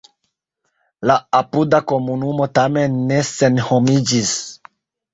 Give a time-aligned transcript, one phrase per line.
[1.09, 4.37] La apuda komunumo tamen ne senhomiĝis.